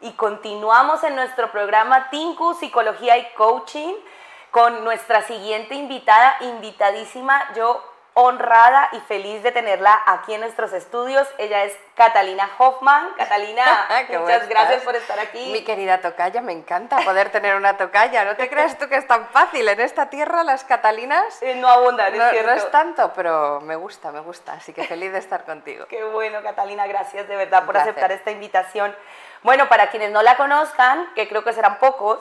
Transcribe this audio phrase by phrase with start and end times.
[0.00, 3.94] y continuamos en nuestro programa Tinku Psicología y Coaching
[4.50, 7.52] con nuestra siguiente invitada, invitadísima.
[7.54, 7.82] Yo
[8.18, 11.28] honrada y feliz de tenerla aquí en nuestros estudios.
[11.36, 13.12] Ella es Catalina Hoffman.
[13.18, 13.86] Catalina,
[14.18, 15.52] muchas gracias por estar aquí.
[15.52, 18.24] Mi querida tocaya, me encanta poder tener una tocaya.
[18.24, 19.68] No te creas tú que es tan fácil.
[19.68, 22.50] En esta tierra las Catalinas eh, no abundan, es no, cierto.
[22.50, 24.54] No es tanto, pero me gusta, me gusta.
[24.54, 25.84] Así que feliz de estar contigo.
[25.90, 26.86] Qué bueno, Catalina.
[26.86, 28.96] Gracias de verdad por aceptar esta invitación.
[29.46, 32.18] Bueno, para quienes no la conozcan, que creo que serán pocos,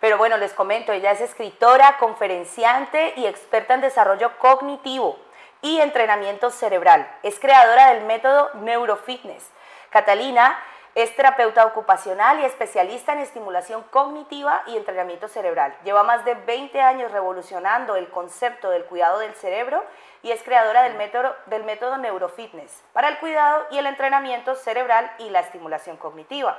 [0.00, 5.18] pero bueno, les comento, ella es escritora, conferenciante y experta en desarrollo cognitivo
[5.60, 7.06] y entrenamiento cerebral.
[7.22, 9.50] Es creadora del método Neurofitness.
[9.90, 10.58] Catalina
[10.94, 15.76] es terapeuta ocupacional y especialista en estimulación cognitiva y entrenamiento cerebral.
[15.84, 19.84] Lleva más de 20 años revolucionando el concepto del cuidado del cerebro
[20.22, 25.40] y es creadora del método, Neurofitness para el cuidado y el entrenamiento cerebral y la
[25.40, 26.58] estimulación cognitiva.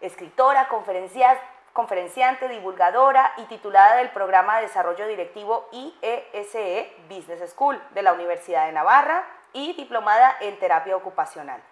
[0.00, 8.14] Escritora, conferenciante, divulgadora y titulada del programa de desarrollo directivo IESE Business School de la
[8.14, 11.62] Universidad de Navarra y diplomada en terapia ocupacional.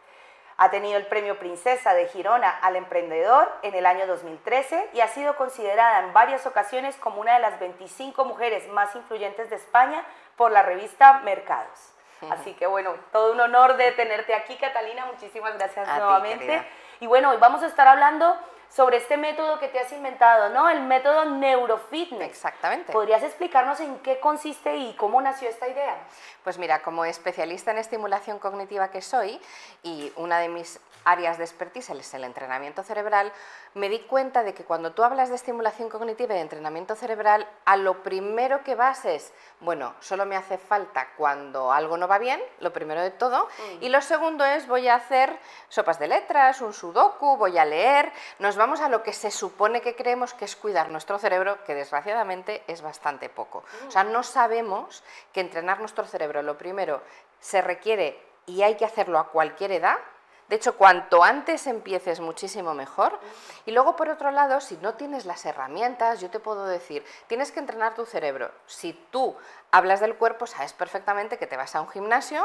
[0.61, 5.07] Ha tenido el premio Princesa de Girona al Emprendedor en el año 2013 y ha
[5.07, 10.05] sido considerada en varias ocasiones como una de las 25 mujeres más influyentes de España
[10.37, 11.93] por la revista Mercados.
[12.31, 15.07] Así que bueno, todo un honor de tenerte aquí, Catalina.
[15.07, 16.59] Muchísimas gracias A nuevamente.
[16.59, 18.37] Ti, y bueno, hoy vamos a estar hablando
[18.69, 20.69] sobre este método que te has inventado, ¿no?
[20.69, 22.29] El método Neurofitness.
[22.29, 22.93] Exactamente.
[22.93, 25.97] ¿Podrías explicarnos en qué consiste y cómo nació esta idea?
[26.45, 29.41] Pues mira, como especialista en estimulación cognitiva que soy
[29.83, 30.81] y una de mis
[31.11, 33.33] áreas de expertise es el entrenamiento cerebral,
[33.75, 37.49] me di cuenta de que cuando tú hablas de estimulación cognitiva y de entrenamiento cerebral,
[37.65, 42.19] a lo primero que vas es, bueno, solo me hace falta cuando algo no va
[42.19, 43.83] bien, lo primero de todo, mm.
[43.83, 48.13] y lo segundo es voy a hacer sopas de letras, un sudoku, voy a leer,
[48.39, 51.75] nos vamos a lo que se supone que creemos que es cuidar nuestro cerebro, que
[51.75, 53.65] desgraciadamente es bastante poco.
[53.87, 57.03] O sea, no sabemos que entrenar nuestro cerebro, lo primero,
[57.41, 59.99] se requiere y hay que hacerlo a cualquier edad,
[60.49, 63.19] de hecho, cuanto antes empieces, muchísimo mejor.
[63.67, 67.53] Y luego, por otro lado, si no tienes las herramientas, yo te puedo decir, tienes
[67.53, 68.51] que entrenar tu cerebro.
[68.67, 69.37] Si tú
[69.71, 72.45] hablas del cuerpo, sabes perfectamente que te vas a un gimnasio,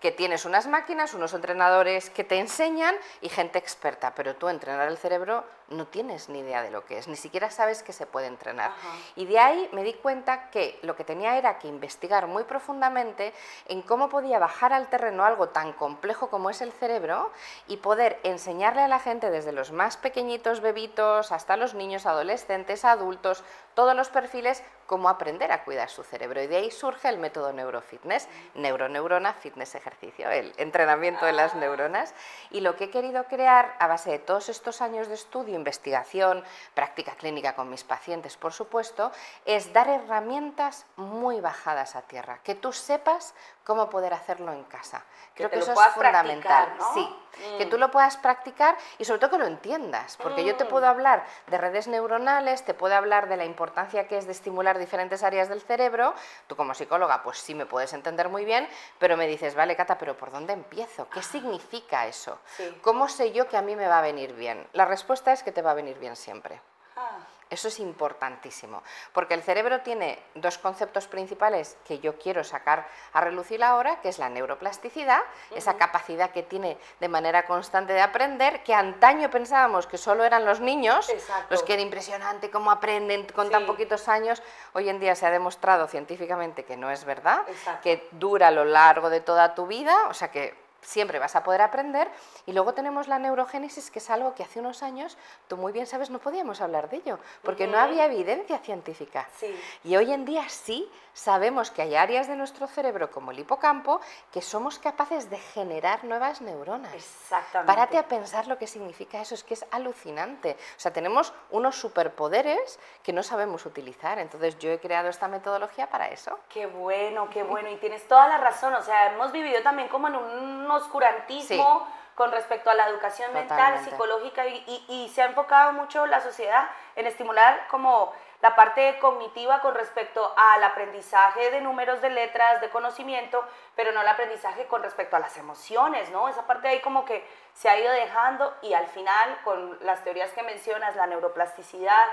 [0.00, 4.88] que tienes unas máquinas, unos entrenadores que te enseñan y gente experta, pero tú entrenar
[4.88, 8.06] el cerebro no tienes ni idea de lo que es, ni siquiera sabes que se
[8.06, 8.70] puede entrenar.
[8.70, 8.96] Ajá.
[9.16, 13.32] Y de ahí me di cuenta que lo que tenía era que investigar muy profundamente
[13.68, 17.30] en cómo podía bajar al terreno algo tan complejo como es el cerebro
[17.68, 22.84] y poder enseñarle a la gente desde los más pequeñitos bebitos hasta los niños, adolescentes,
[22.84, 23.44] adultos,
[23.74, 26.42] todos los perfiles, cómo aprender a cuidar su cerebro.
[26.42, 32.14] Y de ahí surge el método neurofitness, neuroneurona, fitness ejercicio, el entrenamiento de las neuronas.
[32.50, 36.44] Y lo que he querido crear a base de todos estos años de estudio, investigación,
[36.74, 39.12] práctica clínica con mis pacientes, por supuesto,
[39.44, 43.34] es dar herramientas muy bajadas a tierra, que tú sepas
[43.64, 45.02] cómo poder hacerlo en casa.
[45.34, 46.74] Creo que, que eso es fundamental.
[46.78, 46.94] ¿no?
[46.94, 47.58] Sí, mm.
[47.58, 50.46] que tú lo puedas practicar y sobre todo que lo entiendas, porque mm.
[50.46, 54.26] yo te puedo hablar de redes neuronales, te puedo hablar de la importancia que es
[54.26, 56.14] de estimular diferentes áreas del cerebro.
[56.46, 58.68] Tú como psicóloga, pues sí me puedes entender muy bien,
[58.98, 61.08] pero me dices, vale, Cata, pero ¿por dónde empiezo?
[61.08, 62.38] ¿Qué significa eso?
[62.56, 62.78] Sí.
[62.82, 64.66] ¿Cómo sé yo que a mí me va a venir bien?
[64.72, 66.60] La respuesta es que te va a venir bien siempre.
[66.96, 67.18] Ah.
[67.52, 68.82] Eso es importantísimo,
[69.12, 74.08] porque el cerebro tiene dos conceptos principales que yo quiero sacar a relucir ahora, que
[74.08, 75.58] es la neuroplasticidad, uh -huh.
[75.58, 80.46] esa capacidad que tiene de manera constante de aprender, que antaño pensábamos que solo eran
[80.46, 81.48] los niños, Exacto.
[81.50, 83.52] los que era impresionante cómo aprenden con Sí.
[83.52, 84.42] tan poquitos años.
[84.72, 87.82] Hoy en día se ha demostrado científicamente que no es verdad, Exacto.
[87.82, 91.42] que dura a lo largo de toda tu vida, o sea que siempre vas a
[91.42, 92.10] poder aprender.
[92.46, 95.16] Y luego tenemos la neurogénesis, que es algo que hace unos años,
[95.48, 99.28] tú muy bien sabes, no podíamos hablar de ello, porque no había evidencia científica.
[99.36, 99.58] Sí.
[99.84, 104.00] Y hoy en día sí sabemos que hay áreas de nuestro cerebro, como el hipocampo,
[104.32, 106.94] que somos capaces de generar nuevas neuronas.
[106.94, 107.72] Exactamente.
[107.72, 110.56] Párate a pensar lo que significa eso, es que es alucinante.
[110.76, 114.18] O sea, tenemos unos superpoderes que no sabemos utilizar.
[114.18, 116.38] Entonces yo he creado esta metodología para eso.
[116.48, 117.68] Qué bueno, qué bueno.
[117.70, 118.74] Y tienes toda la razón.
[118.74, 123.56] O sea, hemos vivido también como en un oscurantismo con respecto a la educación mental,
[123.58, 123.90] Totalmente.
[123.90, 128.98] psicológica, y, y- y se ha enfocado mucho la sociedad en estimular como la parte
[128.98, 133.42] cognitiva con respecto al aprendizaje de números, de letras, de conocimiento,
[133.76, 136.28] pero no el aprendizaje con respecto a las emociones, ¿no?
[136.28, 140.30] Esa parte ahí como que se ha ido dejando y al final con las teorías
[140.32, 142.04] que mencionas, la neuroplasticidad,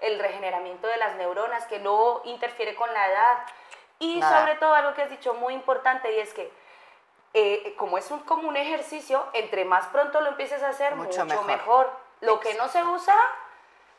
[0.00, 3.38] el regeneramiento de las neuronas que no interfiere con la edad
[3.98, 4.38] y Nada.
[4.40, 6.52] sobre todo algo que has dicho muy importante y es que
[7.34, 11.24] eh, como es un, como un ejercicio, entre más pronto lo empieces a hacer, mucho,
[11.24, 11.46] Mucho mejor.
[11.46, 11.90] mejor.
[12.20, 13.14] lo que no se usa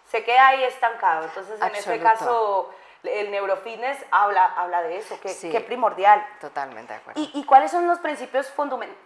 [0.10, 1.26] se queda ahí estancado.
[1.26, 2.70] Entonces, en este caso,
[3.04, 6.26] el neurofitness habla, habla de eso, que, es primordial.
[6.42, 7.22] Totalmente de acuerdo.
[7.34, 8.52] ¿Y, cuáles son los principios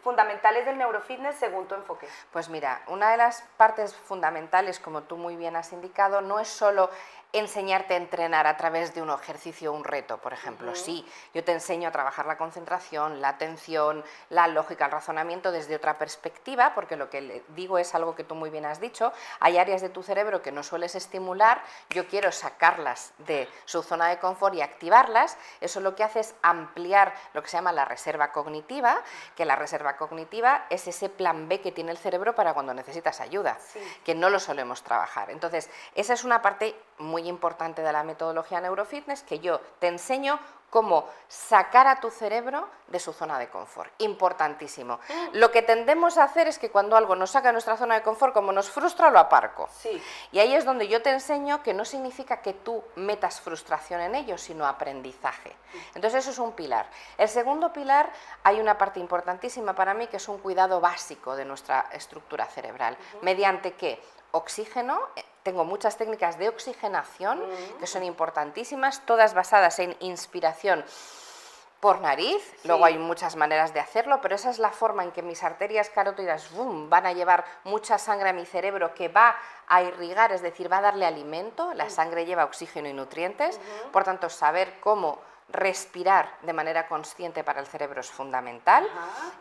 [0.02, 2.08] fundamentales del neurofitness según tu enfoque?
[2.32, 6.48] Pues mira, una de las partes fundamentales, como tú muy bien has indicado, no es
[6.48, 6.90] solo
[7.34, 10.76] enseñarte a entrenar a través de un ejercicio o un reto, por ejemplo.
[10.76, 15.76] Sí, yo te enseño a trabajar la concentración, la atención, la lógica, el razonamiento desde
[15.76, 19.12] otra perspectiva, porque lo que le digo es algo que tú muy bien has dicho,
[19.40, 24.08] hay áreas de tu cerebro que no sueles estimular, yo quiero sacarlas de su zona
[24.10, 27.86] de confort y activarlas, eso lo que hace es ampliar lo que se llama la
[27.86, 29.02] reserva cognitiva,
[29.36, 33.20] que la reserva cognitiva es ese plan B que tiene el cerebro para cuando necesitas
[33.22, 33.58] ayuda,
[34.06, 35.32] que no lo solemos trabajar.
[35.32, 40.40] Entonces, esa es una parte muy importante de la metodología neurofitness, que yo te enseño
[40.74, 43.94] cómo sacar a tu cerebro de su zona de confort.
[44.00, 44.96] Importantísimo.
[45.08, 45.38] Mm.
[45.38, 48.02] Lo que tendemos a hacer es que cuando algo nos saca de nuestra zona de
[48.02, 49.70] confort, como nos frustra, lo aparco.
[50.32, 54.16] Y ahí es donde yo te enseño que no significa que tú metas frustración en
[54.16, 55.52] ello, sino aprendizaje.
[55.52, 55.78] Mm.
[55.94, 56.90] Entonces eso es un pilar.
[57.20, 58.12] El segundo pilar,
[58.44, 62.98] hay una parte importantísima para mí, que es un cuidado básico de nuestra estructura cerebral.
[63.22, 64.02] ¿Mediante qué?
[64.32, 65.00] Oxígeno,
[65.44, 67.80] tengo muchas técnicas de oxigenación mm.
[67.80, 70.84] que son importantísimas, todas basadas en inspiración
[71.80, 75.22] por nariz, luego hay muchas maneras de hacerlo, pero esa es la forma en que
[75.22, 76.50] mis arterias carótidas
[76.88, 79.36] van a llevar mucha sangre a mi cerebro que va
[79.68, 81.90] a irrigar, es decir, va a darle alimento, la mm.
[81.90, 83.60] sangre lleva oxígeno y nutrientes,
[83.92, 85.20] por tanto, saber cómo
[85.50, 88.88] respirar de manera consciente para el cerebro es fundamental.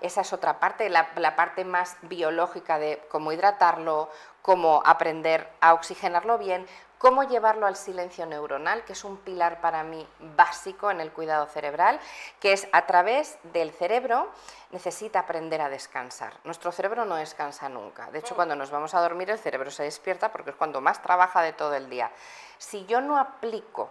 [0.00, 4.10] Esa es otra parte, la, parte más biológica de cómo hidratarlo,
[4.42, 6.66] cómo aprender a oxigenarlo bien,
[6.98, 10.06] cómo llevarlo al silencio neuronal, que es un pilar para mí
[10.36, 11.98] básico en el cuidado cerebral,
[12.40, 14.28] que es a través del cerebro
[14.70, 16.34] necesita aprender a descansar.
[16.44, 18.10] Nuestro cerebro no descansa nunca.
[18.10, 18.36] De hecho, mm.
[18.36, 21.52] cuando nos vamos a dormir el cerebro se despierta porque es cuando más trabaja de
[21.52, 22.10] todo el día.
[22.58, 23.90] Si yo no aplico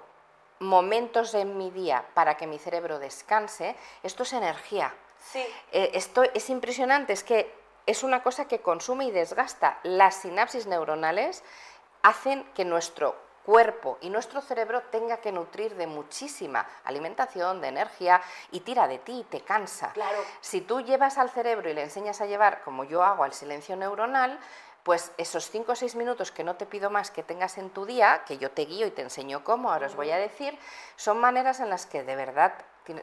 [0.61, 4.93] momentos en mi día para que mi cerebro descanse, esto es energía.
[5.19, 5.45] Sí.
[5.71, 7.53] Eh, esto es impresionante, es que
[7.85, 9.79] es una cosa que consume y desgasta.
[9.83, 11.43] Las sinapsis neuronales
[12.03, 18.21] hacen que nuestro cuerpo y nuestro cerebro tenga que nutrir de muchísima alimentación, de energía
[18.51, 19.91] y tira de ti, te cansa.
[19.93, 20.19] Claro.
[20.41, 23.75] Si tú llevas al cerebro y le enseñas a llevar, como yo hago, al silencio
[23.75, 24.39] neuronal,
[24.83, 27.85] pues esos 5 o 6 minutos que no te pido más que tengas en tu
[27.85, 30.57] día, que yo te guío y te enseño cómo, ahora os voy a decir,
[30.95, 32.53] son maneras en las que de verdad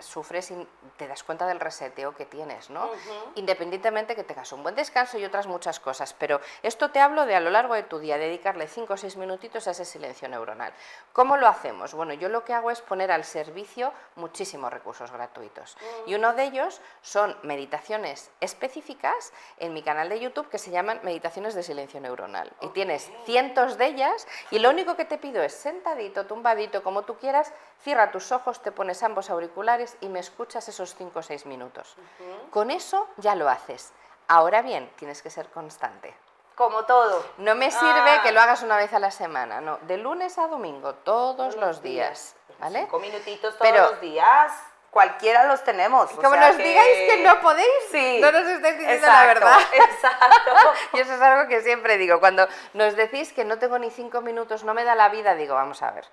[0.01, 2.91] sufres y te das cuenta del reseteo que tienes, ¿no?
[3.35, 7.35] Independientemente que tengas un buen descanso y otras muchas cosas, pero esto te hablo de
[7.35, 10.73] a lo largo de tu día, dedicarle 5 o 6 minutitos a ese silencio neuronal.
[11.13, 11.95] ¿Cómo lo hacemos?
[11.95, 15.77] Bueno, yo lo que hago es poner al servicio muchísimos recursos gratuitos
[16.07, 21.01] y uno de ellos son meditaciones específicas en mi canal de YouTube que se llaman
[21.03, 25.43] meditaciones de silencio neuronal y tienes cientos de ellas y lo único que te pido
[25.43, 30.21] es sentadito, tumbadito, como tú quieras, cierra tus ojos, te pones ambos auriculares y me
[30.21, 31.97] escuchas esos 5 o 6 minutos.
[32.51, 33.93] Con eso ya lo haces.
[34.29, 36.15] Ahora bien, tienes que ser constante.
[36.55, 37.25] Como todo.
[37.39, 38.23] No me sirve ah.
[38.23, 39.79] que lo hagas una vez a la semana, no.
[39.83, 42.35] De lunes a domingo, todos, los días.
[42.59, 42.81] ¿Vale?
[42.81, 44.53] Cinco minutitos todos los días
[44.99, 46.11] cualquiera los tenemos.
[46.11, 48.19] Como nos digáis que no podéis, sí.
[48.21, 49.59] no nos estáis diciendo la verdad.
[49.73, 50.73] Exacto.
[50.95, 52.19] y eso es algo que siempre digo.
[52.19, 55.55] Cuando nos decís que no tengo ni cinco minutos, no me da la vida, digo,
[55.55, 56.05] vamos a ver,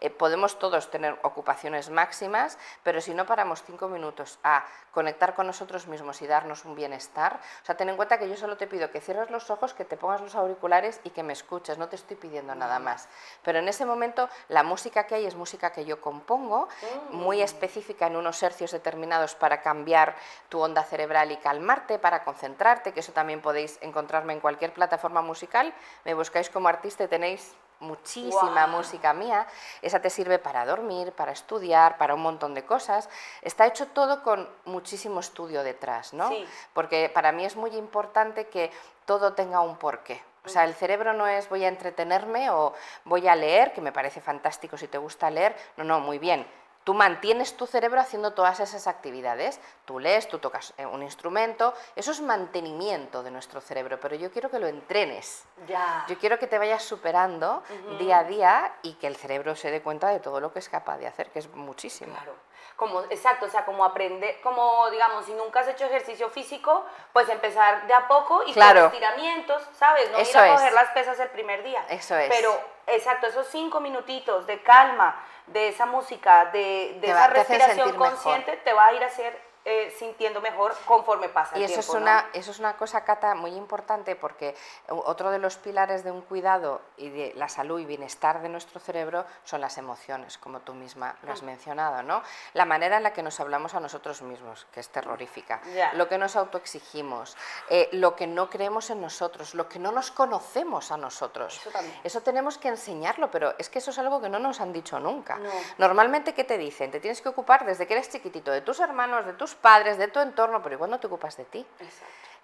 [0.00, 5.46] eh, podemos todos tener ocupaciones máximas, pero si no paramos cinco minutos a conectar con
[5.46, 8.66] nosotros mismos y darnos un bienestar, o sea, ten en cuenta que yo solo te
[8.66, 11.88] pido que cierres los ojos, que te pongas los auriculares y que me escuches, no
[11.88, 13.08] te estoy pidiendo nada más.
[13.44, 16.68] Pero en ese momento la música que hay es música que yo compongo,
[17.10, 20.14] muy específica en unos hercios determinados para cambiar
[20.48, 25.22] tu onda cerebral y calmarte, para concentrarte, que eso también podéis encontrarme en cualquier plataforma
[25.22, 25.74] musical.
[26.04, 29.46] Me buscáis como artista y tenéis muchísima música mía.
[29.82, 33.10] Esa te sirve para dormir, para estudiar, para un montón de cosas.
[33.42, 36.30] Está hecho todo con muchísimo estudio detrás, ¿no?
[36.72, 38.70] Porque para mí es muy importante que
[39.04, 40.22] todo tenga un porqué.
[40.44, 42.72] O sea, el cerebro no es voy a entretenerme o
[43.04, 45.54] voy a leer, que me parece fantástico si te gusta leer.
[45.76, 46.46] No, no, muy bien
[46.84, 49.60] Tú mantienes tu cerebro haciendo todas esas actividades.
[49.84, 51.74] Tú lees, tú tocas eh, un instrumento.
[51.94, 55.44] Eso es mantenimiento de nuestro cerebro, pero yo quiero que lo entrenes.
[55.66, 56.04] Ya.
[56.08, 57.62] Yo quiero que te vayas superando
[57.98, 60.68] día a día y que el cerebro se dé cuenta de todo lo que es
[60.68, 62.14] capaz de hacer, que es muchísimo.
[62.14, 62.34] Claro.
[62.76, 67.28] Como, exacto, o sea, como aprender, como digamos, si nunca has hecho ejercicio físico, pues
[67.28, 70.10] empezar de a poco y con estiramientos, ¿sabes?
[70.10, 71.84] No ir a coger las pesas el primer día.
[71.88, 72.28] Eso es.
[72.28, 78.72] Pero, exacto, esos cinco minutitos de calma, de esa música, de, esa respiración consciente, te
[78.72, 81.92] va a ir a hacer eh, sintiendo mejor conforme pasa el y eso tiempo.
[81.96, 84.54] Es una, Eso es una cosa, Cata, muy importante porque
[84.88, 88.80] otro de los pilares de un cuidado y de la salud y bienestar de nuestro
[88.80, 91.46] cerebro son las emociones, como tú misma lo has mm.
[91.46, 92.22] mencionado, ¿no?
[92.54, 95.60] La manera en la que nos hablamos a nosotros mismos, que es terrorífica,
[95.94, 97.36] lo que nos autoexigimos,
[97.68, 101.60] eh, lo que no creemos en nosotros, lo que no nos conocemos a nosotros.
[102.02, 104.98] Eso, tenemos que enseñarlo, pero es que eso es algo que no nos han dicho
[104.98, 105.38] nunca.
[105.78, 106.90] Normalmente, ¿qué te dicen?
[106.90, 110.08] Te tienes que ocupar desde que eres chiquitito de tus hermanos, de tus padres, de
[110.08, 111.66] tu entorno, pero igual no te ocupas de ti.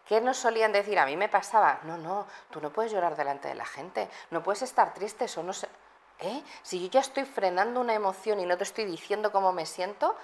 [0.06, 0.98] ¿Qué nos solían decir?
[0.98, 4.42] A mí me pasaba, no, no, tú no puedes llorar delante de la gente, no
[4.42, 5.68] puedes estar triste, eso no sé.
[6.20, 6.42] ¿Eh?
[6.62, 10.16] Si yo ya estoy frenando una emoción y no te estoy diciendo cómo me siento,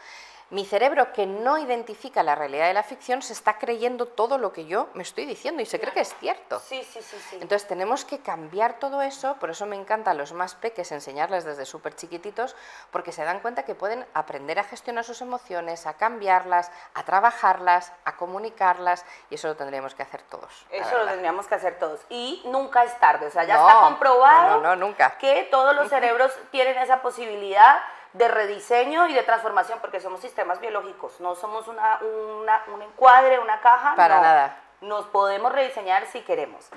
[0.50, 4.52] mi cerebro que no identifica la realidad de la ficción se está creyendo todo lo
[4.52, 6.60] que yo me estoy diciendo y se cree que es cierto.
[6.60, 7.38] Sí, sí, sí, sí.
[7.40, 11.44] Entonces tenemos que cambiar todo eso, por eso me encanta a los más peques enseñarles
[11.44, 12.54] desde súper chiquititos,
[12.90, 17.92] porque se dan cuenta que pueden aprender a gestionar sus emociones, a cambiarlas, a trabajarlas,
[18.04, 20.66] a comunicarlas y eso lo tendríamos que hacer todos.
[20.70, 22.00] Eso lo tendríamos que hacer todos.
[22.10, 25.16] Y nunca es tarde, o sea, ya está comprobado no, nunca.
[25.18, 27.78] que todos los cerebros tienen esa posibilidad
[28.14, 31.98] de rediseño y de transformación, porque somos sistemas biológicos, no somos una,
[32.72, 33.94] un encuadre, una caja.
[33.96, 34.56] Para nada.
[34.80, 36.70] Nos podemos rediseñar si queremos.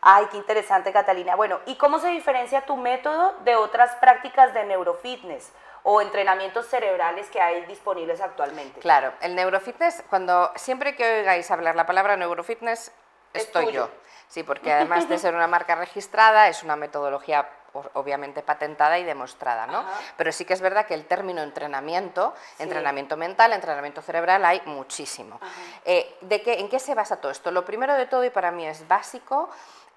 [0.00, 1.34] Ay, qué interesante, Catalina.
[1.34, 5.52] Bueno, ¿y cómo se diferencia tu método de otras prácticas de neurofitness?
[5.84, 8.80] o entrenamientos cerebrales que hay disponibles actualmente.
[8.80, 12.90] Claro, el neurofitness, cuando siempre que oigáis hablar la palabra neurofitness,
[13.34, 13.90] estoy yo.
[14.28, 17.48] Sí, porque además de ser una marca registrada, es una metodología
[17.94, 19.84] obviamente patentada y demostrada, ¿no?
[20.16, 25.40] Pero sí que es verdad que el término entrenamiento, entrenamiento mental, entrenamiento cerebral, hay muchísimo.
[25.84, 27.50] Eh, ¿de qué, ¿En qué se basa todo esto?
[27.50, 29.50] Lo primero de todo, y para mí es básico,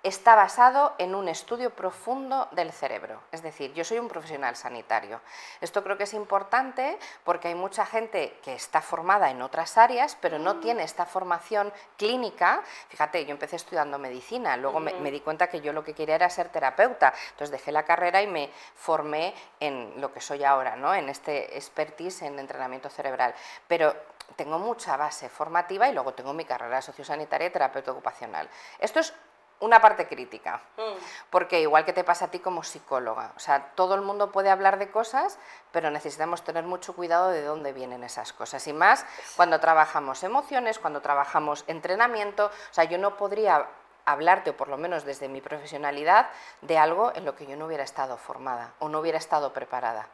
[0.08, 3.22] está basado en un estudio profundo del cerebro.
[3.32, 5.22] Es decir, yo soy un profesional sanitario.
[5.62, 10.18] Esto creo que es importante porque hay mucha gente que está formada en otras áreas,
[10.20, 10.62] pero no mm.
[10.62, 12.62] tiene esta formación clínica.
[12.90, 16.30] Fíjate, yo empecé estudiando medicina, luego me, di cuenta que yo lo que quería era
[16.30, 17.14] ser terapeuta.
[17.32, 20.94] Entonces dejé la carrera y me formé en lo que soy ahora, ¿no?
[20.94, 23.34] en este expertise en entrenamiento cerebral.
[23.68, 23.96] Pero
[24.36, 28.50] tengo mucha base formativa y luego tengo mi carrera sociosanitaria y terapeuta ocupacional.
[28.80, 29.14] Esto es
[29.60, 31.30] una parte crítica, mm.
[31.30, 34.50] porque igual que te pasa a ti como psicóloga, o sea, todo el mundo puede
[34.50, 35.40] hablar de cosas,
[35.72, 40.80] pero necesitamos tener mucho cuidado de dónde vienen esas cosas, y más cuando trabajamos emociones,
[40.80, 43.68] cuando trabajamos entrenamiento, o sea, yo no podría
[44.06, 46.30] hablarte, o por lo menos desde mi profesionalidad,
[46.62, 50.08] de algo en lo que yo no hubiera estado formada o no hubiera estado preparada.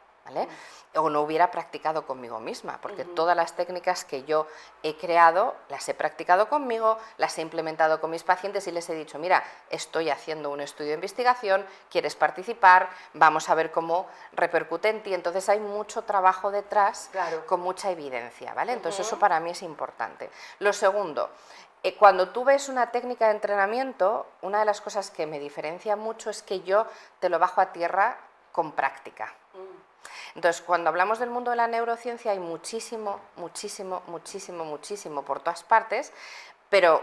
[0.96, 4.46] O no hubiera practicado conmigo misma, porque todas las técnicas que yo
[4.82, 8.94] he creado las he practicado conmigo, las he implementado con mis pacientes y les he
[8.94, 14.88] dicho, mira, estoy haciendo un estudio de investigación, quieres participar, vamos a ver cómo repercute
[14.88, 15.14] en ti.
[15.14, 17.10] Entonces hay mucho trabajo detrás
[17.46, 18.72] con mucha evidencia, ¿vale?
[18.72, 20.30] Entonces eso para mí es importante.
[20.60, 21.30] Lo segundo,
[21.82, 25.96] eh, cuando tú ves una técnica de entrenamiento, una de las cosas que me diferencia
[25.96, 26.86] mucho es que yo
[27.20, 28.16] te lo bajo a tierra
[28.52, 29.34] con práctica.
[30.34, 35.62] Entonces, cuando hablamos del mundo de la neurociencia hay muchísimo, muchísimo, muchísimo, muchísimo por todas
[35.62, 36.12] partes,
[36.68, 37.02] pero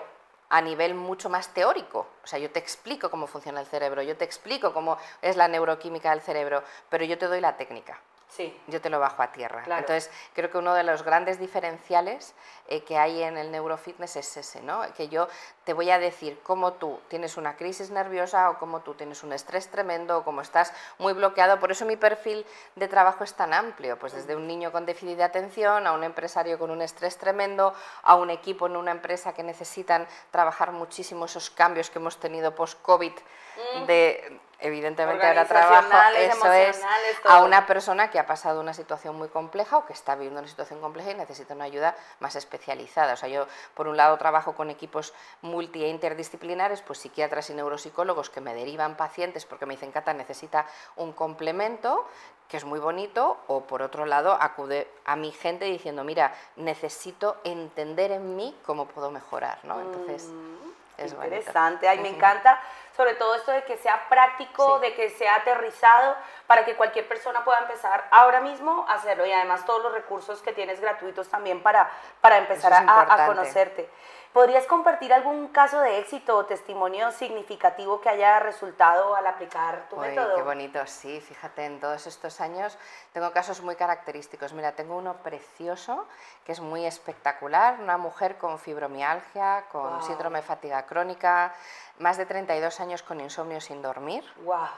[0.50, 2.08] a nivel mucho más teórico.
[2.24, 5.48] O sea, yo te explico cómo funciona el cerebro, yo te explico cómo es la
[5.48, 8.00] neuroquímica del cerebro, pero yo te doy la técnica.
[8.32, 8.58] Sí.
[8.68, 9.64] Yo te lo bajo a tierra.
[9.66, 12.34] Entonces, creo que uno de los grandes diferenciales
[12.70, 14.82] eh, que hay en el neurofitness es ese, ¿no?
[14.94, 15.28] Que yo
[15.66, 19.34] te voy a decir cómo tú tienes una crisis nerviosa o cómo tú tienes un
[19.34, 21.60] estrés tremendo o cómo estás muy bloqueado.
[21.60, 22.46] Por eso mi perfil
[22.78, 26.06] de trabajo es tan amplio, pues desde un niño con déficit de atención a un
[26.06, 27.74] empresario con un estrés tremendo,
[28.04, 32.56] a un equipo en una empresa que necesitan trabajar muchísimo esos cambios que hemos tenido
[32.56, 33.86] post-COVID mm.
[33.88, 36.82] de evidentemente ahora trabajo, eso es,
[37.26, 40.48] a una persona que ha pasado una situación muy compleja o que está viviendo una
[40.48, 43.14] situación compleja y necesita una ayuda más especializada.
[43.14, 47.54] O sea, yo por un lado trabajo con equipos multi e interdisciplinares, pues psiquiatras y
[47.54, 50.66] neuropsicólogos que me derivan pacientes porque me dicen, Cata, necesita
[50.96, 52.08] un complemento
[52.52, 57.38] que es muy bonito, o por otro lado acude a mi gente diciendo, mira, necesito
[57.46, 59.80] entender en mí cómo puedo mejorar, ¿no?
[59.80, 60.72] Entonces, mm,
[61.06, 62.60] es interesante, ay, me encanta
[62.96, 66.16] sobre todo esto de que sea práctico, de que sea aterrizado,
[66.46, 69.26] para que cualquier persona pueda empezar ahora mismo a hacerlo.
[69.26, 71.90] Y además todos los recursos que tienes gratuitos también para,
[72.20, 73.90] para empezar a, conocerte.
[74.34, 79.98] ¿Podrías compartir algún caso de éxito o testimonio significativo que haya resultado al aplicar tu
[79.98, 80.36] método?
[80.36, 82.78] Qué bonito, sí, fíjate, en todos estos años
[83.12, 84.54] tengo casos muy característicos.
[84.54, 86.08] Mira, tengo uno precioso
[86.46, 91.54] que es muy espectacular, una mujer con fibromialgia, con síndrome de fatiga crónica,
[92.00, 94.24] más de 32 años con insomnio sin dormir.
[94.46, 94.70] Wow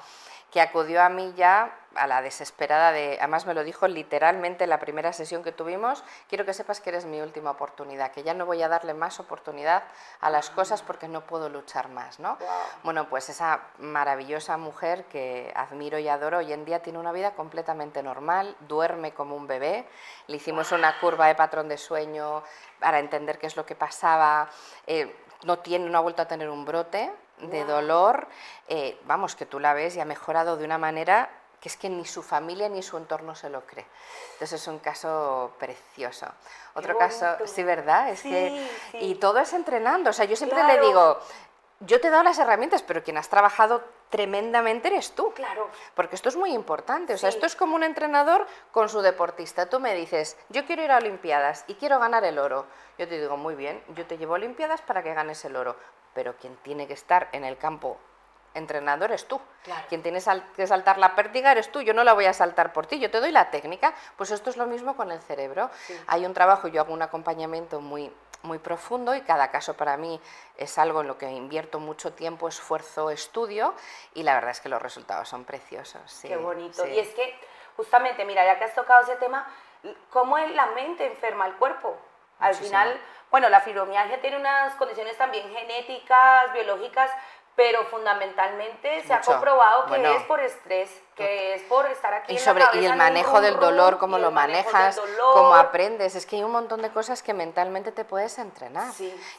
[0.53, 4.69] que acudió a mí ya a la desesperada de, además me lo dijo literalmente en
[4.69, 8.35] la primera sesión que tuvimos, quiero que sepas que eres mi última oportunidad, que ya
[8.35, 9.83] no voy a darle más oportunidad
[10.21, 12.37] a las cosas porque no puedo luchar más, ¿no?
[12.83, 17.31] Bueno, pues esa maravillosa mujer que admiro y adoro hoy en día tiene una vida
[17.31, 19.87] completamente normal, duerme como un bebé,
[20.27, 22.43] le hicimos una curva de patrón de sueño
[22.79, 24.47] para entender qué es lo que pasaba,
[24.85, 27.11] eh, no, tiene, no ha vuelto a tener un brote,
[27.49, 28.27] de dolor,
[28.67, 31.29] eh, vamos, que tú la ves y ha mejorado de una manera
[31.63, 33.85] que es que ni su familia ni su entorno se lo cree.
[34.33, 36.27] Entonces es un caso precioso.
[36.73, 38.09] Otro caso, sí, ¿verdad?
[38.09, 38.67] Es que
[38.99, 41.19] y todo es entrenando, o sea, yo siempre le digo,
[41.79, 45.31] yo te he dado las herramientas, pero quien has trabajado tremendamente eres tú.
[45.33, 45.69] Claro.
[45.95, 47.13] Porque esto es muy importante.
[47.13, 49.69] O sea, esto es como un entrenador con su deportista.
[49.69, 52.65] Tú me dices, yo quiero ir a Olimpiadas y quiero ganar el oro.
[52.97, 55.75] Yo te digo, muy bien, yo te llevo a Olimpiadas para que ganes el oro
[56.13, 57.97] pero quien tiene que estar en el campo
[58.53, 59.39] entrenador es tú.
[59.89, 60.19] Quien tiene
[60.55, 61.81] que saltar la pértiga eres tú.
[61.81, 63.93] Yo no la voy a saltar por ti, yo te doy la técnica.
[64.17, 65.69] Pues esto es lo mismo con el cerebro.
[66.07, 70.19] Hay un trabajo, yo hago un acompañamiento muy, muy profundo y cada caso para mí
[70.57, 73.73] es algo en lo que invierto mucho tiempo, esfuerzo, estudio
[74.13, 76.19] y la verdad es que los resultados son preciosos.
[76.21, 76.85] Qué bonito.
[76.87, 77.39] Y es que
[77.75, 79.47] justamente, mira, ya que has tocado ese tema,
[80.09, 81.97] ¿cómo la mente enferma al cuerpo?
[82.39, 82.99] Al final
[83.33, 87.09] bueno, la fibromialgia tiene unas condiciones también genéticas, biológicas,
[87.55, 92.33] pero fundamentalmente se ha comprobado que es por estrés que es por estar aquí.
[92.33, 94.99] Y, sobre, y el manejo del dolor, cómo lo manejas,
[95.33, 96.15] cómo aprendes.
[96.15, 98.91] Es que hay un montón de cosas que mentalmente te puedes entrenar.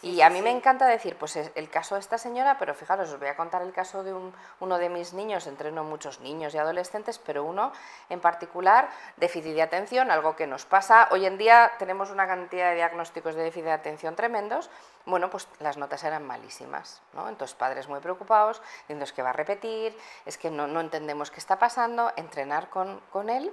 [0.02, 3.18] y a mí me encanta decir, pues el caso de esta señora, pero fijaros, os
[3.18, 4.14] voy a contar el caso de
[4.60, 7.72] uno de mis niños, entreno muchos niños y adolescentes, pero uno
[8.08, 11.08] en particular, déficit de atención, algo que nos pasa.
[11.10, 14.70] Hoy en día tenemos una cantidad de diagnósticos de déficit de atención tremendos.
[15.06, 17.28] Bueno, pues las notas eran malísimas, ¿no?
[17.28, 21.38] Entonces padres muy preocupados, diciendo es que va a repetir, es que no, entendemos qué
[21.38, 23.52] está pasando pasando, entrenar con, con él,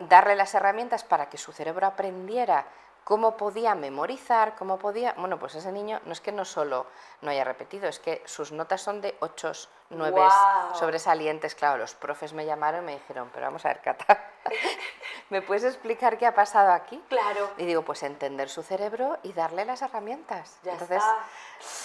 [0.00, 2.66] darle las herramientas para que su cerebro aprendiera
[3.04, 5.14] cómo podía memorizar, cómo podía...
[5.16, 6.86] Bueno, pues ese niño no es que no solo
[7.22, 9.52] no haya repetido, es que sus notas son de 8,
[9.90, 10.22] 9
[10.74, 11.54] sobresalientes.
[11.54, 14.30] Claro, los profes me llamaron y me dijeron, pero vamos a ver, Cata,
[15.30, 17.02] ¿me puedes explicar qué ha pasado aquí?
[17.08, 17.50] Claro.
[17.56, 20.58] Y digo, pues entender su cerebro y darle las herramientas.
[20.62, 21.02] Ya Entonces,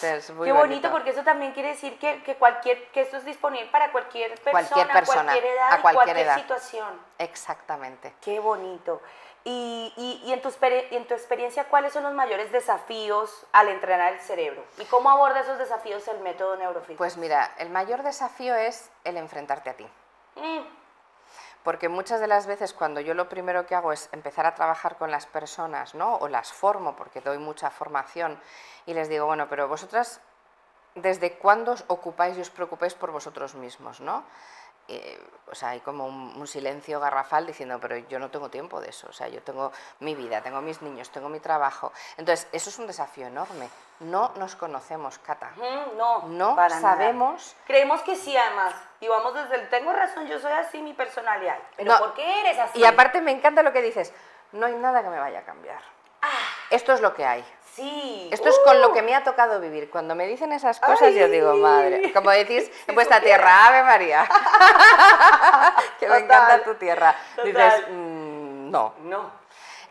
[0.04, 3.26] Es muy qué bonito, porque eso también quiere decir que, que, cualquier, que esto es
[3.26, 7.02] disponible para cualquier persona, cualquier, persona, cualquier edad, a cualquier, cualquier situación.
[7.18, 8.16] Exactamente.
[8.22, 9.02] Qué bonito.
[9.48, 9.94] Y,
[10.26, 14.66] y, en, tu, en tu experiencia, ¿cuáles son los mayores desafíos al entrenar el cerebro?
[14.80, 16.98] ¿Y cómo aborda esos desafíos el método neurofeedback?
[16.98, 19.88] Pues mira, el mayor desafío es el enfrentarte a ti.
[20.36, 20.62] Mm.
[21.64, 24.98] Porque muchas de las veces cuando yo lo primero que hago es empezar a trabajar
[24.98, 26.16] con las personas, ¿no?
[26.16, 28.42] O las formo, porque doy mucha formación,
[28.88, 30.22] y les digo, bueno, pero vosotras,
[30.96, 34.24] ¿desde cuándo os ocupáis y os preocupáis por vosotros mismos, ¿no?
[34.88, 38.90] Eh, o sea, hay como un, silencio garrafal diciendo, pero yo no tengo tiempo de
[38.90, 41.92] eso, o sea, yo tengo mi vida, tengo mis niños, tengo mi trabajo.
[42.18, 43.70] Entonces, eso es un desafío enorme.
[44.00, 45.52] No nos conocemos, Cata.
[45.96, 47.56] no, no sabemos.
[47.66, 48.76] Creemos que sí, además.
[49.00, 51.58] Y vamos desde el tengo razón, yo soy así, mi personalidad.
[51.78, 52.80] Pero ¿por qué eres así?
[52.80, 54.14] Y aparte me encanta lo que dices,
[54.52, 55.82] no hay nada que me vaya a cambiar.
[56.22, 56.28] Ah.
[56.70, 57.46] Esto es lo que hay.
[57.76, 58.30] Sí.
[58.32, 59.04] Esto es con lo que uh.
[59.04, 59.90] me ha tocado vivir.
[59.90, 64.26] Cuando me dicen esas cosas, yo digo, madre, como decís en vuestra tierra, Ave María,
[66.00, 67.16] que me encanta tu tierra.
[67.44, 68.94] Dices, mm, no.
[69.04, 69.32] No.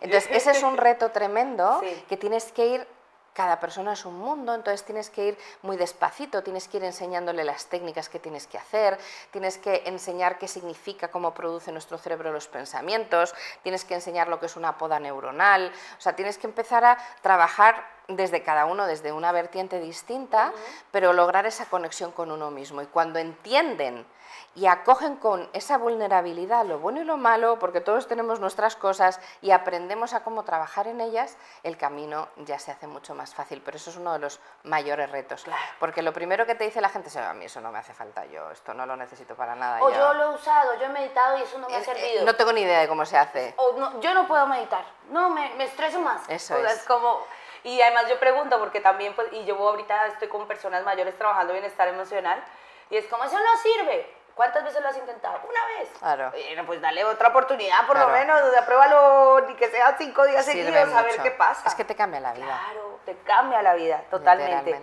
[0.00, 2.86] Entonces, ese es un reto tremendo que tienes que ir
[3.34, 7.44] cada persona es un mundo, entonces tienes que ir muy despacito, tienes que ir enseñándole
[7.44, 8.96] las técnicas que tienes que hacer,
[9.32, 14.38] tienes que enseñar qué significa, cómo produce nuestro cerebro los pensamientos, tienes que enseñar lo
[14.38, 18.86] que es una poda neuronal, o sea, tienes que empezar a trabajar desde cada uno,
[18.86, 20.52] desde una vertiente distinta,
[20.90, 22.82] pero lograr esa conexión con uno mismo.
[22.82, 24.06] Y cuando entienden
[24.54, 29.20] y acogen con esa vulnerabilidad lo bueno y lo malo, porque todos tenemos nuestras cosas
[29.42, 33.62] y aprendemos a cómo trabajar en ellas, el camino ya se hace mucho más fácil.
[33.64, 35.44] Pero eso es uno de los mayores retos.
[35.78, 37.92] Porque lo primero que te dice la gente es, a mí eso no me hace
[37.92, 39.82] falta, yo esto no lo necesito para nada.
[39.82, 42.24] O yo, lo he usado, yo he meditado y eso no me ha eh, servido.
[42.24, 43.54] no tengo ni idea de cómo se hace.
[43.56, 46.28] O yo no puedo meditar, no, me, me estreso más.
[46.28, 46.72] Eso es.
[46.72, 47.20] es como...
[47.64, 51.54] Y además yo pregunto, porque también, pues, y yo ahorita estoy con personas mayores trabajando
[51.54, 52.44] bienestar emocional,
[52.90, 54.13] y es como, eso no sirve.
[54.34, 55.38] ¿Cuántas veces lo has intentado?
[55.48, 55.88] Una vez.
[55.98, 56.30] Claro.
[56.30, 60.92] Bueno, pues dale otra oportunidad, por lo menos, apruébalo, ni que sea cinco días seguidos,
[60.92, 61.68] a ver qué pasa.
[61.68, 62.44] Es que te cambia la vida.
[62.46, 64.80] Claro, te cambia la vida, totalmente.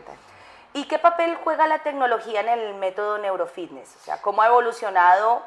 [0.73, 3.97] ¿Y qué papel juega la tecnología en el método neurofitness?
[3.97, 5.43] O sea, ¿cómo ha evolucionado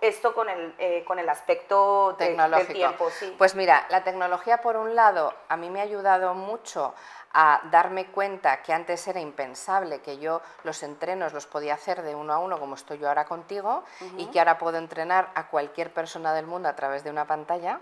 [0.00, 2.68] esto con el, eh, con el aspecto tecnológico.
[2.68, 3.10] del tiempo.
[3.10, 3.34] Sí.
[3.36, 6.94] Pues mira, la tecnología por un lado a mí me ha ayudado mucho
[7.34, 12.14] a darme cuenta que antes era impensable que yo los entrenos los podía hacer de
[12.14, 13.84] uno a uno como estoy yo ahora contigo
[14.18, 17.80] y que ahora puedo entrenar a cualquier persona del mundo a través de una pantalla,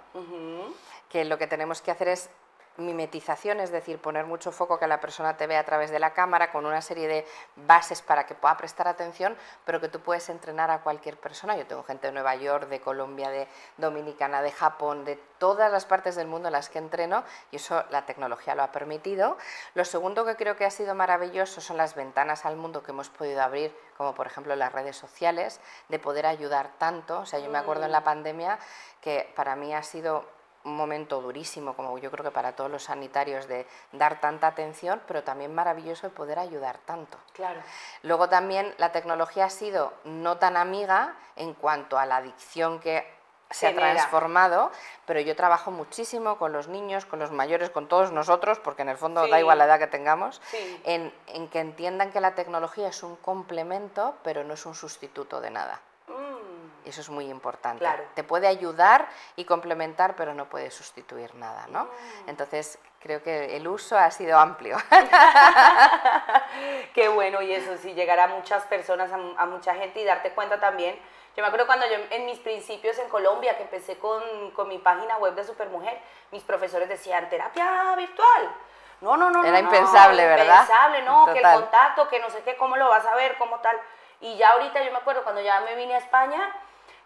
[1.09, 2.31] que lo que tenemos que hacer es
[2.81, 6.13] mimetización, es decir, poner mucho foco que la persona te vea a través de la
[6.13, 10.29] cámara con una serie de bases para que pueda prestar atención, pero que tú puedes
[10.29, 11.57] entrenar a cualquier persona.
[11.57, 15.87] Yo tengo gente de Nueva York, de Colombia, de Dominicana, de Japón, de todas las
[15.87, 19.37] partes del mundo en las que entreno y eso la tecnología lo ha permitido.
[19.75, 23.09] Lo segundo que creo que ha sido maravilloso son las ventanas al mundo que hemos
[23.09, 27.21] podido abrir, como por ejemplo las redes sociales, de poder ayudar tanto.
[27.21, 28.05] O sea, yo me acuerdo en la mm.
[28.05, 28.59] pandemia
[29.01, 32.85] que para mí ha sido un momento durísimo, como yo creo que para todos los
[32.85, 37.19] sanitarios, de dar tanta atención, pero también maravilloso de poder ayudar tanto.
[37.33, 37.61] Claro.
[38.03, 43.07] Luego también la tecnología ha sido no tan amiga en cuanto a la adicción que
[43.51, 44.71] se ha transformado,
[45.07, 48.91] pero yo trabajo muchísimo con los niños, con los mayores, con todos nosotros, porque en
[48.91, 50.41] el fondo da igual la edad que tengamos,
[50.85, 55.41] en, en que entiendan que la tecnología es un complemento, pero no es un sustituto
[55.41, 55.81] de nada.
[56.85, 57.87] Eso es muy importante.
[58.15, 61.85] Te puede ayudar y complementar, pero no puede sustituir nada, ¿no?
[61.85, 62.29] Mm.
[62.29, 64.77] Entonces, creo que el uso ha sido amplio.
[66.95, 70.61] Qué bueno, y eso sí, llegar a muchas personas, a, mucha gente y darte cuenta
[70.61, 70.99] también.
[71.37, 74.79] Yo me acuerdo cuando yo en mis principios en Colombia, que empecé con, con mi
[74.79, 75.99] página web de Supermujer,
[76.33, 78.51] mis profesores decían, terapia virtual.
[79.01, 79.45] No, no, no.
[79.45, 80.63] Era impensable, ¿verdad?
[80.63, 83.61] Impensable, no, que el contacto, que no sé qué, cómo lo vas a ver, cómo
[83.61, 83.77] tal.
[84.21, 86.55] Y ya ahorita yo me acuerdo cuando ya me vine a España,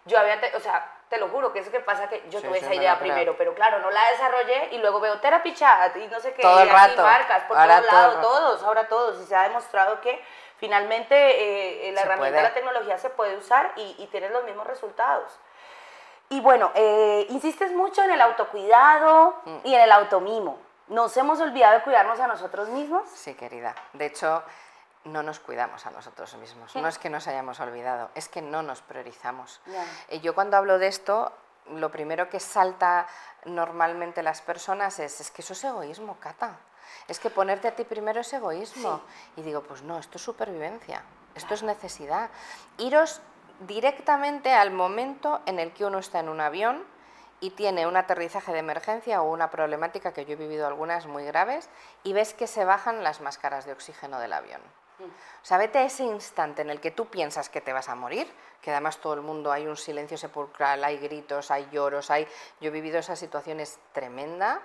[0.05, 2.73] yo había, o sea, te lo juro que es que pasa que yo tuve esa
[2.73, 6.33] idea primero, pero claro, no la desarrollé y luego veo Therapy Chat y no sé
[6.33, 7.01] qué, todo el rato.
[7.01, 10.23] marcas por todos lados, todos, ahora todos, y se ha demostrado que
[10.57, 14.65] finalmente eh, la herramienta de la tecnología se puede usar y, y tener los mismos
[14.67, 15.39] resultados.
[16.29, 19.57] Y bueno, eh, insistes mucho en el autocuidado mm.
[19.63, 20.59] y en el automimo.
[20.87, 23.07] ¿Nos hemos olvidado de cuidarnos a nosotros mismos?
[23.09, 23.73] Sí, querida.
[23.93, 24.43] De hecho,
[25.05, 26.75] no nos cuidamos a nosotros mismos.
[26.75, 29.61] No es que nos hayamos olvidado, es que no nos priorizamos.
[30.09, 31.31] Eh, yo cuando hablo de esto,
[31.71, 33.07] lo primero que salta
[33.45, 36.57] normalmente las personas es, es que eso es egoísmo, Cata.
[37.07, 39.01] Es que ponerte a ti primero es egoísmo.
[39.35, 41.03] Y digo, pues no, esto es supervivencia,
[41.35, 42.29] esto es necesidad.
[42.77, 43.21] Iros
[43.61, 46.83] directamente al momento en el que uno está en un avión
[47.39, 51.25] y tiene un aterrizaje de emergencia o una problemática que yo he vivido algunas muy
[51.25, 51.69] graves
[52.03, 54.61] y ves que se bajan las máscaras de oxígeno del avión.
[54.99, 57.95] O sea, vete a ese instante en el que tú piensas que te vas a
[57.95, 58.31] morir,
[58.61, 62.27] que además todo el mundo hay un silencio sepulcral, hay gritos, hay lloros, hay...
[62.61, 64.61] Yo he vivido esas situaciones tremenda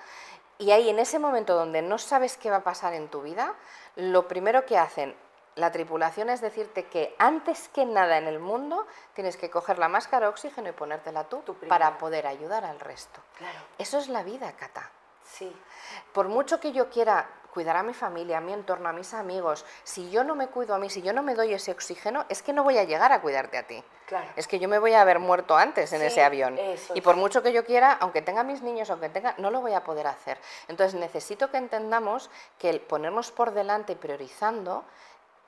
[0.58, 3.54] y ahí en ese momento donde no sabes qué va a pasar en tu vida,
[3.96, 5.16] lo primero que hacen
[5.54, 9.88] la tripulación es decirte que antes que nada en el mundo tienes que coger la
[9.88, 13.20] máscara de oxígeno y ponértela tú, para poder ayudar al resto.
[13.38, 13.58] Claro.
[13.78, 14.90] Eso es la vida, Cata.
[15.24, 15.50] Sí.
[16.12, 19.64] Por mucho que yo quiera cuidar a mi familia, a mi entorno, a mis amigos.
[19.84, 22.42] Si yo no me cuido a mí, si yo no me doy ese oxígeno, es
[22.42, 23.82] que no voy a llegar a cuidarte a ti.
[24.06, 24.26] Claro.
[24.36, 26.58] Es que yo me voy a haber muerto antes en ese avión.
[26.94, 29.74] y por mucho que yo quiera, aunque tenga mis niños, aunque tenga, no lo voy
[29.74, 30.38] a poder hacer.
[30.68, 34.84] Entonces necesito que entendamos que el ponernos por delante y priorizando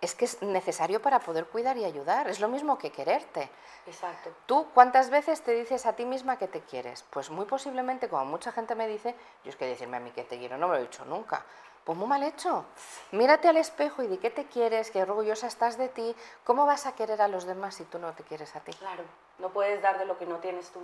[0.02, 2.28] es que es necesario para poder cuidar y ayudar.
[2.28, 3.48] Es lo mismo que quererte.
[3.86, 4.30] Exacto.
[4.46, 7.04] ¿Tú cuántas veces te dices a ti misma que te quieres?
[7.08, 10.24] Pues muy posiblemente, como mucha gente me dice, yo es que decirme a mí que
[10.24, 11.44] te quiero no me lo he dicho nunca.
[11.84, 12.64] Pues muy mal hecho.
[13.10, 16.14] Mírate al espejo y di qué te quieres, qué orgullosa estás de ti.
[16.44, 18.72] ¿Cómo vas a querer a los demás si tú no te quieres a ti?
[18.74, 19.02] Claro,
[19.38, 20.80] no puedes dar de lo que no tienes tú.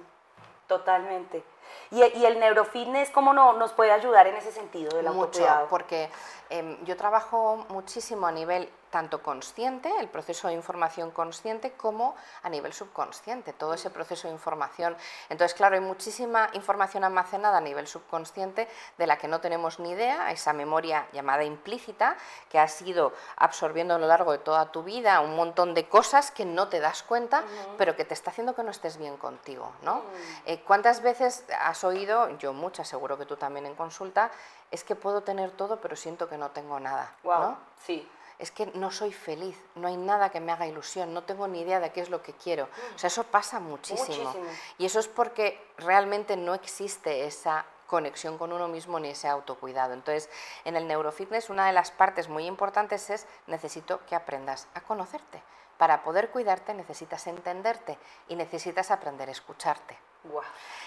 [0.67, 1.45] Totalmente.
[1.91, 6.11] Y, el neurofitness, ¿cómo no, nos puede ayudar en ese sentido del Mucho, porque
[6.51, 12.49] em, yo trabajo muchísimo a nivel tanto consciente, el proceso de información consciente, como a
[12.49, 14.97] nivel subconsciente, todo ese proceso de información.
[15.29, 19.91] Entonces, claro, hay muchísima información almacenada a nivel subconsciente de la que no tenemos ni
[19.91, 22.17] idea, esa memoria llamada implícita,
[22.49, 26.31] que has ido absorbiendo a lo largo de toda tu vida un montón de cosas
[26.31, 27.45] que no te das cuenta,
[27.77, 29.73] pero que te está haciendo que no estés bien contigo.
[29.83, 30.03] ¿no?
[30.47, 34.31] Eh, ¿Cuántas veces has oído, yo muchas, seguro que tú también en consulta,
[34.71, 37.15] es que puedo tener todo, pero siento que no tengo nada?
[37.23, 41.25] Wow, sí es que no soy feliz, no hay nada que me haga ilusión, no
[41.25, 42.69] tengo ni idea de qué es lo que quiero.
[42.95, 44.33] O sea, eso pasa muchísimo.
[44.79, 49.95] Y eso es porque realmente no existe esa conexión con uno mismo ni ese autocuidado.
[49.95, 50.31] Entonces,
[50.65, 55.43] en el neurofitness una de las partes muy importantes es necesito que aprendas a conocerte.
[55.77, 59.97] Para poder cuidarte necesitas entenderte y necesitas aprender a escucharte.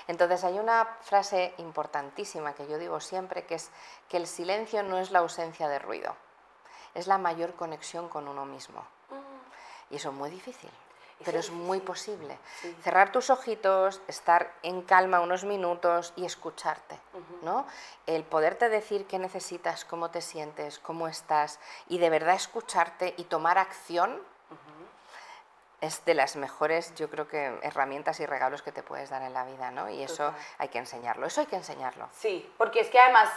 [0.08, 3.72] Entonces hay una frase importantísima que yo digo siempre que es
[4.10, 6.16] que el silencio no es la ausencia de ruido
[6.94, 8.86] es la mayor conexión con uno mismo.
[9.90, 10.70] Y eso es muy difícil.
[11.24, 12.40] pero es muy posible.
[12.82, 17.00] Cerrar tus ojitos, estar en calma unos minutos y escucharte,
[17.44, 17.68] ¿no?
[18.08, 23.26] El poderte decir qué necesitas, cómo te sientes, cómo estás y de verdad escucharte y
[23.26, 24.20] tomar acción
[25.82, 29.34] es de las mejores, yo creo que herramientas y regalos que te puedes dar en
[29.34, 29.90] la vida, ¿no?
[29.90, 32.08] Y eso hay que enseñarlo, eso hay que enseñarlo.
[32.14, 33.30] Sí, porque es que además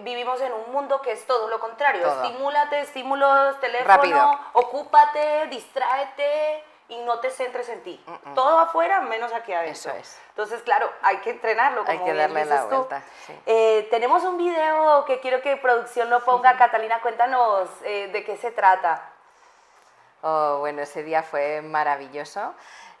[0.00, 2.06] vivimos en un mundo que es todo lo contrario.
[2.06, 8.04] Estimúlate, estímulos, teléfono, ocúpate, distráete y no te centres en ti.
[8.34, 9.72] Todo afuera menos aquí adentro.
[9.72, 10.20] Eso es.
[10.30, 11.84] Entonces, claro, hay que entrenarlo.
[11.84, 13.02] Como hay que darle la vuelta.
[13.46, 16.56] Eh, tenemos un video que quiero que producción lo ponga.
[16.58, 19.11] Catalina, cuéntanos eh, de qué se trata.
[20.22, 22.54] Oh, bueno, ese día fue maravilloso.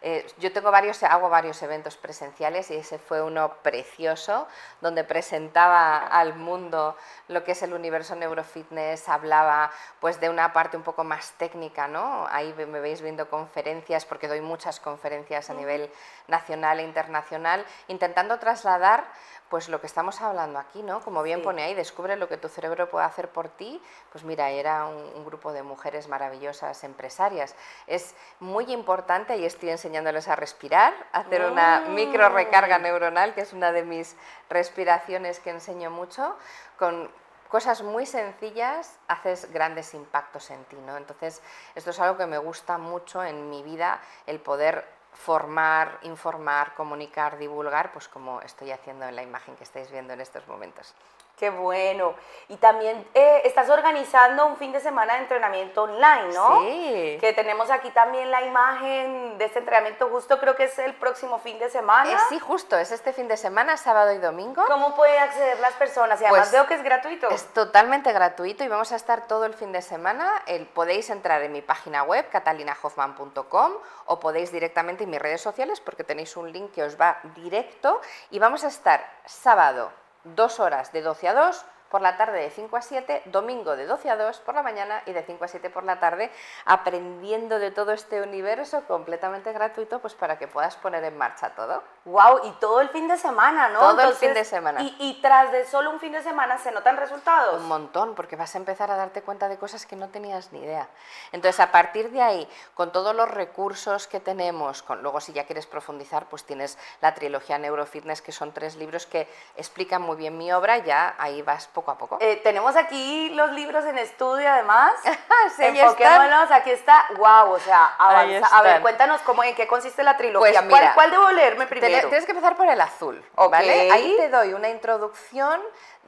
[0.04, 4.48] Eh, yo tengo varios, hago varios eventos presenciales y ese fue uno precioso,
[4.80, 6.96] donde presentaba al mundo
[7.28, 11.86] lo que es el universo neurofitness, hablaba pues de una parte un poco más técnica,
[11.86, 12.26] ¿no?
[12.30, 15.88] Ahí me veis viendo conferencias, porque doy muchas conferencias a nivel
[16.26, 19.04] nacional e internacional, intentando trasladar
[19.52, 21.02] pues lo que estamos hablando aquí, ¿no?
[21.02, 23.82] Como bien pone ahí, descubre lo que tu cerebro puede hacer por ti.
[24.10, 27.54] Pues mira, era un, grupo de mujeres maravillosas, empresarias.
[27.86, 31.94] Es muy importante, y estoy enseñándoles a respirar, a hacer una mm.
[31.94, 34.16] micro recarga neuronal, que es una de mis
[34.48, 36.34] respiraciones que enseño mucho,
[36.78, 37.10] con
[37.50, 40.96] cosas muy sencillas haces grandes impactos en ti, ¿no?
[40.96, 41.42] Entonces,
[41.74, 47.38] esto es algo que me gusta mucho en mi vida, el poder formar, informar, comunicar,
[47.38, 50.94] divulgar, pues como estoy haciendo en la imagen que estáis viendo en estos momentos.
[51.42, 52.14] Qué bueno.
[52.48, 56.60] Y también eh, estás organizando un fin de semana de entrenamiento online, ¿no?
[56.60, 57.18] Sí.
[57.20, 61.38] Que tenemos aquí también la imagen de este entrenamiento, justo creo que es el próximo
[61.40, 62.12] fin de semana.
[62.12, 64.64] Eh, sí, justo, es este fin de semana, sábado y domingo.
[64.68, 66.20] ¿Cómo pueden acceder las personas?
[66.20, 67.28] Y además pues veo que es gratuito.
[67.30, 70.42] Es totalmente gratuito y vamos a estar todo el fin de semana.
[70.46, 73.72] El, podéis entrar en mi página web, catalinahoffman.com,
[74.06, 78.00] o podéis directamente en mis redes sociales porque tenéis un link que os va directo.
[78.30, 79.92] Y vamos a estar sábado,
[80.24, 83.84] dos horas de 12 a 2, por la tarde de 5 a 7, domingo de
[83.84, 86.32] 12 a 2 por la mañana y de 5 a 7 por la tarde,
[86.64, 91.82] aprendiendo de todo este universo completamente gratuito, pues para que puedas poner en marcha todo.
[92.06, 93.78] Wow, y todo el fin de semana, ¿no?
[93.78, 94.80] Todo el fin de semana.
[94.80, 97.60] Y, tras de solo un fin de semana se notan resultados.
[97.60, 100.60] Un montón, porque vas a empezar a darte cuenta de cosas que no tenías ni
[100.60, 100.88] idea.
[101.30, 105.44] Entonces, a partir de ahí, con todos los recursos que tenemos, con, luego si ya
[105.44, 110.38] quieres profundizar, pues tienes la trilogía Neurofitness, que son tres libros que explican muy bien
[110.38, 112.18] mi obra, ya ahí vas poco a poco.
[112.20, 114.92] Eh, tenemos aquí los libros en estudio además.
[115.56, 117.06] sí, Enfoquémonos, aquí está.
[117.16, 118.46] Wow, o sea, avanza.
[118.56, 120.62] A ver, cuéntanos cómo, en qué consiste la trilogía.
[120.68, 122.08] Pues ¿Cuál, debo leerme primero?
[122.08, 123.90] Tienes que empezar por el azul, ¿vale?
[123.90, 125.60] Ahí te doy una introducción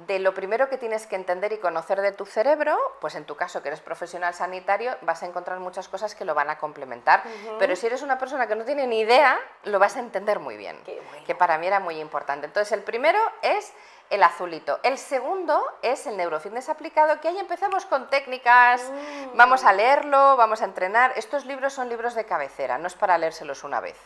[0.06, 3.36] de lo primero que tienes que entender y conocer de tu cerebro, pues en tu
[3.36, 7.22] caso que eres profesional sanitario, vas a encontrar muchas cosas que lo van a complementar.
[7.58, 10.56] Pero si eres una persona que no tiene ni idea, lo vas a entender muy
[10.56, 10.82] bien,
[11.26, 12.46] que para mí era muy importante.
[12.46, 13.72] Entonces, el primero es
[14.10, 14.78] el azulito.
[14.82, 19.36] El segundo es el neurofitness aplicado, que ahí empezamos con técnicas, mm.
[19.36, 21.12] vamos a leerlo, vamos a entrenar.
[21.16, 23.96] Estos libros son libros de cabecera, no es para leérselos una vez.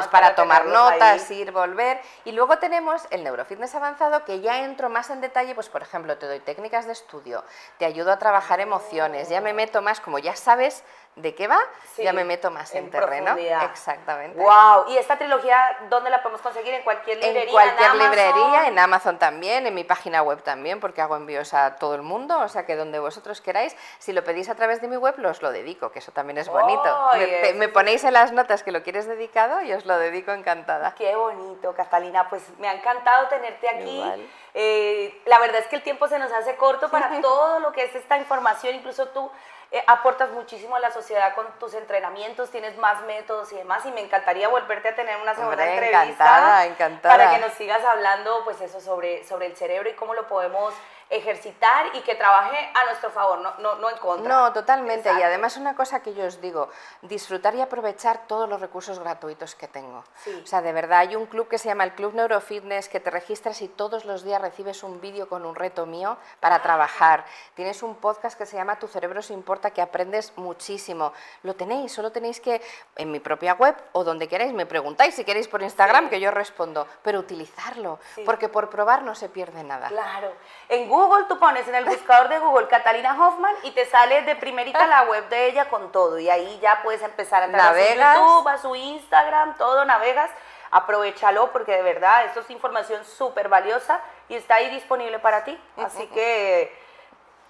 [0.00, 2.00] es para, tomar notas, ir, volver.
[2.24, 6.18] Y luego tenemos el neurofitness avanzado, que ya entro más en detalle, pues por ejemplo,
[6.18, 7.44] te doy técnicas de estudio,
[7.78, 10.84] te ayudo a trabajar emociones, ya me meto más, como ya sabes,
[11.16, 11.60] de qué va,
[11.96, 13.36] ya me meto más en, terreno.
[13.70, 14.36] Exactamente.
[14.36, 16.74] Wow, y esta trilogía ¿dónde la podemos conseguir?
[16.74, 21.00] En cualquier librería, en cualquier librería, en Amazon también, en mi página web también, porque
[21.00, 24.48] hago envíos a todo el mundo, o sea que donde vosotros queráis, si lo pedís
[24.48, 27.10] a través de mi web, os lo dedico, que eso también es bonito.
[27.54, 30.94] me, ponéis en las notas que lo quieres dedicado y os lo dedico encantada.
[30.94, 34.02] Qué bonito, Catalina, pues me ha encantado tenerte aquí.
[34.54, 37.84] Eh, la verdad es que el tiempo se nos hace corto para todo lo que
[37.84, 39.30] es esta información, incluso tú
[39.70, 43.92] eh, aportas muchísimo a la sociedad con tus entrenamientos, tienes más métodos y demás, y
[43.92, 47.16] me encantaría volverte a tener una segunda entrevista encantada, encantada.
[47.16, 50.74] para que nos sigas hablando pues eso sobre, sobre el cerebro y cómo lo podemos
[51.10, 54.28] ejercitar y que trabaje a nuestro favor, no, no, no en contra.
[54.28, 55.12] No, totalmente.
[55.12, 56.68] Y además una cosa que yo os digo,
[57.02, 60.04] disfrutar y aprovechar todos los recursos gratuitos que tengo.
[60.42, 63.10] O sea, de verdad, hay un club que se llama el Club Neurofitness, que te
[63.10, 67.24] registras y todos los días recibes un vídeo con un reto mío para trabajar.
[67.54, 71.12] Tienes un podcast que se llama Tu cerebro se importa, que aprendes muchísimo.
[71.42, 72.60] Lo tenéis, solo tenéis que
[72.96, 76.30] en mi propia web o donde queráis, me preguntáis si queréis por Instagram, que yo
[76.30, 79.88] respondo, pero utilizarlo, porque por probar no se pierde nada.
[79.88, 80.32] Claro.
[80.68, 84.36] En Google tú pones en el buscador de Google Catalina Hoffman y te sale de
[84.36, 87.74] primerita la web de ella con todo y ahí ya puedes empezar a entrar a
[87.74, 90.30] su YouTube, a su Instagram, todo navegas.
[90.70, 95.60] Aprovechalo porque de verdad esto es información súper valiosa y está ahí disponible para ti.
[95.76, 96.72] Así que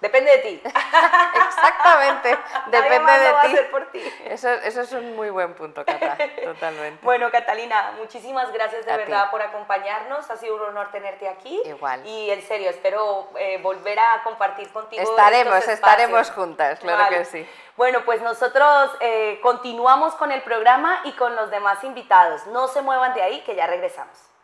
[0.01, 0.61] Depende de ti.
[1.47, 3.47] Exactamente, depende de lo va ti.
[3.47, 4.13] A hacer por ti.
[4.25, 6.99] Eso, eso, es un muy buen punto, Cata, totalmente.
[7.05, 10.29] Bueno, Catalina, muchísimas gracias de verdad por acompañarnos.
[10.29, 11.61] Ha sido un honor tenerte aquí.
[11.65, 12.05] Igual.
[12.05, 15.01] Y en serio, espero eh, volver a compartir contigo.
[15.01, 17.47] Estaremos, estaremos juntas, claro que sí.
[17.77, 22.47] Bueno, pues nosotros eh, continuamos con el programa y con los demás invitados.
[22.47, 24.25] No se muevan de ahí, que ya regresamos.